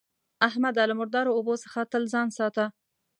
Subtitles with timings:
[0.47, 0.83] احمده!
[0.89, 2.65] له مردارو اوبو څخه تل ځان ساته.